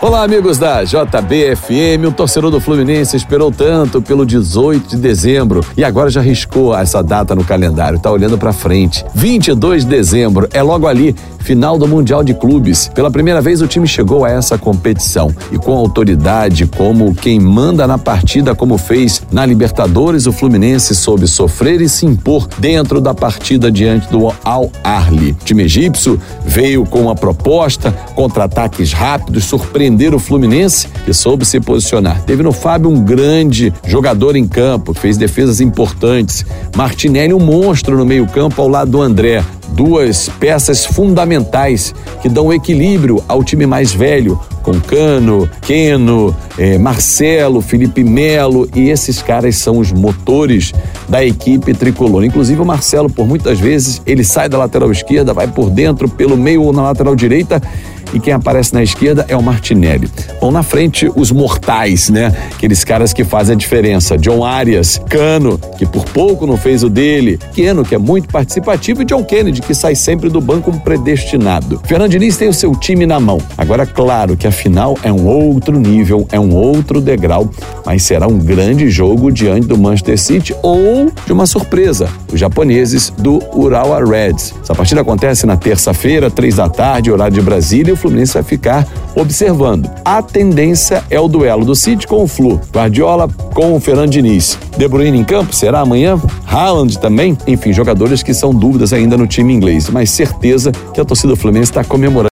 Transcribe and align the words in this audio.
Olá, 0.00 0.22
amigos 0.22 0.58
da 0.58 0.84
JBFM. 0.84 2.06
O 2.06 2.12
torcedor 2.12 2.52
do 2.52 2.60
Fluminense 2.60 3.16
esperou 3.16 3.50
tanto 3.50 4.00
pelo 4.00 4.24
18 4.24 4.90
de 4.90 4.96
dezembro 4.96 5.60
e 5.76 5.82
agora 5.82 6.08
já 6.08 6.20
riscou 6.20 6.72
essa 6.72 7.02
data 7.02 7.34
no 7.34 7.42
calendário. 7.42 7.98
Tá 7.98 8.08
olhando 8.08 8.38
para 8.38 8.52
frente. 8.52 9.04
22 9.12 9.82
de 9.82 9.90
dezembro 9.90 10.48
é 10.52 10.62
logo 10.62 10.86
ali, 10.86 11.16
final 11.40 11.76
do 11.76 11.88
Mundial 11.88 12.22
de 12.22 12.32
Clubes. 12.32 12.88
Pela 12.94 13.10
primeira 13.10 13.40
vez 13.40 13.60
o 13.60 13.66
time 13.66 13.88
chegou 13.88 14.24
a 14.24 14.30
essa 14.30 14.56
competição 14.56 15.34
e 15.50 15.58
com 15.58 15.72
autoridade, 15.72 16.64
como 16.66 17.12
quem 17.12 17.40
manda 17.40 17.84
na 17.84 17.98
partida, 17.98 18.54
como 18.54 18.78
fez 18.78 19.22
na 19.32 19.44
Libertadores, 19.44 20.26
o 20.26 20.32
Fluminense 20.32 20.94
soube 20.94 21.26
sofrer 21.26 21.80
e 21.80 21.88
se 21.88 22.06
impor 22.06 22.46
dentro 22.58 23.00
da 23.00 23.14
partida 23.14 23.68
diante 23.68 24.08
do 24.12 24.32
Al 24.44 24.70
Arli. 24.84 25.32
O 25.32 25.44
time 25.44 25.64
egípcio 25.64 26.20
veio 26.44 26.86
com 26.86 27.00
uma 27.02 27.16
proposta, 27.16 27.90
contra-ataques 28.14 28.92
rápidos, 28.92 29.44
surpreendentes 29.44 29.87
surpreender 29.88 30.14
o 30.14 30.18
Fluminense, 30.18 30.86
que 31.04 31.14
soube 31.14 31.44
se 31.46 31.58
posicionar. 31.60 32.22
Teve 32.24 32.42
no 32.42 32.52
Fábio 32.52 32.90
um 32.90 33.02
grande 33.02 33.72
jogador 33.86 34.36
em 34.36 34.46
campo, 34.46 34.92
fez 34.92 35.16
defesas 35.16 35.60
importantes. 35.60 36.44
Martinelli, 36.76 37.32
um 37.32 37.40
monstro 37.40 37.96
no 37.96 38.04
meio-campo 38.04 38.60
ao 38.60 38.68
lado 38.68 38.90
do 38.90 39.00
André. 39.00 39.42
Duas 39.70 40.28
peças 40.40 40.84
fundamentais 40.84 41.94
que 42.20 42.28
dão 42.28 42.52
equilíbrio 42.52 43.22
ao 43.28 43.44
time 43.44 43.66
mais 43.66 43.92
velho, 43.92 44.38
com 44.62 44.80
Cano, 44.80 45.48
Queno, 45.62 46.34
eh, 46.58 46.78
Marcelo, 46.78 47.60
Felipe 47.60 48.02
Melo, 48.02 48.68
e 48.74 48.88
esses 48.88 49.22
caras 49.22 49.56
são 49.56 49.78
os 49.78 49.92
motores 49.92 50.72
da 51.08 51.24
equipe 51.24 51.74
tricolor. 51.74 52.24
Inclusive 52.24 52.60
o 52.60 52.66
Marcelo, 52.66 53.10
por 53.10 53.26
muitas 53.26 53.60
vezes, 53.60 54.02
ele 54.06 54.24
sai 54.24 54.48
da 54.48 54.58
lateral 54.58 54.90
esquerda, 54.90 55.32
vai 55.32 55.46
por 55.46 55.70
dentro, 55.70 56.08
pelo 56.08 56.36
meio 56.36 56.62
ou 56.62 56.72
na 56.72 56.82
lateral 56.82 57.14
direita 57.14 57.62
e 58.12 58.20
quem 58.20 58.32
aparece 58.32 58.74
na 58.74 58.82
esquerda 58.82 59.24
é 59.28 59.36
o 59.36 59.42
Martinelli. 59.42 60.08
Bom, 60.40 60.50
na 60.50 60.62
frente, 60.62 61.10
os 61.14 61.30
mortais, 61.30 62.08
né? 62.08 62.34
Aqueles 62.54 62.84
caras 62.84 63.12
que 63.12 63.24
fazem 63.24 63.54
a 63.54 63.58
diferença. 63.58 64.16
John 64.16 64.44
Arias, 64.44 65.00
Cano, 65.08 65.58
que 65.76 65.86
por 65.86 66.04
pouco 66.04 66.46
não 66.46 66.56
fez 66.56 66.82
o 66.82 66.88
dele, 66.88 67.38
Keno, 67.54 67.84
que 67.84 67.94
é 67.94 67.98
muito 67.98 68.28
participativo, 68.28 69.02
e 69.02 69.04
John 69.04 69.24
Kennedy, 69.24 69.60
que 69.60 69.74
sai 69.74 69.94
sempre 69.94 70.28
do 70.28 70.40
banco 70.40 70.72
predestinado. 70.80 71.80
Fernando 71.84 72.10
Diniz 72.10 72.36
tem 72.36 72.48
o 72.48 72.54
seu 72.54 72.74
time 72.74 73.06
na 73.06 73.20
mão. 73.20 73.38
Agora, 73.56 73.86
claro 73.86 74.36
que 74.36 74.46
a 74.46 74.52
final 74.52 74.96
é 75.02 75.12
um 75.12 75.26
outro 75.26 75.78
nível, 75.78 76.26
é 76.30 76.38
um 76.38 76.54
outro 76.54 77.00
degrau, 77.00 77.50
mas 77.84 78.02
será 78.02 78.26
um 78.26 78.38
grande 78.38 78.88
jogo 78.90 79.30
diante 79.30 79.66
do 79.66 79.76
Manchester 79.76 80.18
City 80.18 80.54
ou 80.62 81.10
de 81.26 81.32
uma 81.32 81.46
surpresa, 81.46 82.08
os 82.32 82.38
japoneses 82.38 83.12
do 83.18 83.42
Urawa 83.54 84.04
Reds. 84.04 84.54
Essa 84.62 84.74
partida 84.74 85.00
acontece 85.00 85.46
na 85.46 85.56
terça-feira, 85.56 86.30
três 86.30 86.56
da 86.56 86.68
tarde, 86.68 87.10
horário 87.10 87.34
de 87.34 87.42
Brasília, 87.42 87.92
Fluminense 87.98 88.34
vai 88.34 88.42
ficar 88.42 88.86
observando. 89.14 89.90
A 90.04 90.22
tendência 90.22 91.02
é 91.10 91.18
o 91.18 91.28
duelo 91.28 91.64
do 91.64 91.74
City 91.74 92.06
com 92.06 92.22
o 92.22 92.28
Flu, 92.28 92.60
Guardiola 92.72 93.28
com 93.54 93.74
o 93.74 93.80
Fernando 93.80 94.10
Diniz. 94.10 94.58
De 94.76 94.86
Bruyne 94.86 95.18
em 95.18 95.24
campo, 95.24 95.54
será 95.54 95.80
amanhã? 95.80 96.20
Haaland 96.46 96.98
também? 96.98 97.36
Enfim, 97.46 97.72
jogadores 97.72 98.22
que 98.22 98.32
são 98.32 98.54
dúvidas 98.54 98.92
ainda 98.92 99.16
no 99.16 99.26
time 99.26 99.52
inglês, 99.52 99.90
mas 99.90 100.10
certeza 100.10 100.72
que 100.92 101.00
a 101.00 101.04
torcida 101.04 101.28
do 101.28 101.36
Fluminense 101.36 101.70
está 101.70 101.82
comemorando 101.82 102.18